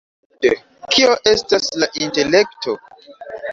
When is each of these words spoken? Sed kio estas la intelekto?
Sed 0.45 0.55
kio 0.95 1.11
estas 1.33 1.69
la 1.83 1.91
intelekto? 2.07 2.77